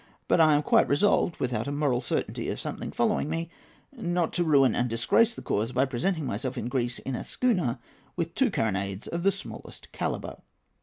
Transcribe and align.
But 0.27 0.41
I 0.41 0.55
am 0.55 0.63
quite 0.63 0.87
resolved, 0.89 1.35
without 1.37 1.67
a 1.67 1.71
moral 1.71 2.01
certainty 2.01 2.49
of 2.49 2.59
something 2.59 2.91
following 2.91 3.29
me, 3.29 3.51
not 3.95 4.33
to 4.33 4.43
ruin 4.43 4.73
and 4.73 4.89
disgrace 4.89 5.35
the 5.35 5.43
cause 5.43 5.73
by 5.73 5.85
presenting 5.85 6.25
myself 6.25 6.57
in 6.57 6.69
Greece 6.69 6.97
in 6.97 7.13
a 7.13 7.23
schooner 7.23 7.77
of 8.17 8.33
two 8.33 8.49
carronades 8.49 9.05
of 9.05 9.21
the 9.21 9.31
smallest 9.31 9.91
calibre." 9.91 10.41